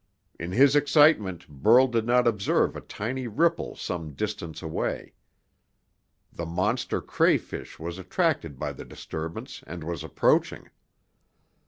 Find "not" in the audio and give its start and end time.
2.07-2.27